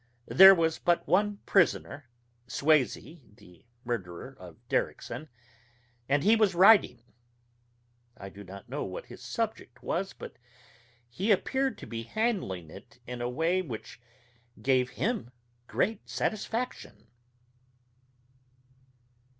[0.33, 2.09] There was but one prisoner
[2.47, 5.29] Swazey, the murderer of Derrickson
[6.09, 7.03] and he was writing;
[8.17, 10.37] I do not know what his subject was, but
[11.07, 14.01] he appeared to be handling it in a way which
[14.59, 15.29] gave him
[15.67, 17.05] great satisfaction....